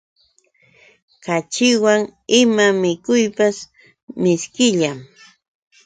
[1.23, 2.01] Kaćhiwan
[2.41, 3.57] ima mikuypis
[4.21, 4.97] mishkillam.